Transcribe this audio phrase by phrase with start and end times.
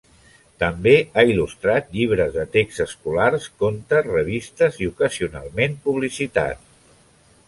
[0.61, 6.65] També ha il·lustrat llibres de text escolars, contes, revistes i ocasionalment, publicitat.